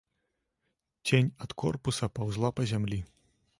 Цень 1.09 1.29
ад 1.47 1.51
корпуса 1.65 2.11
паўзла 2.15 2.53
па 2.61 2.69
зямлі. 2.75 2.99